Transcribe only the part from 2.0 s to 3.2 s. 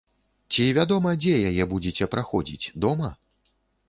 праходзіць, дома?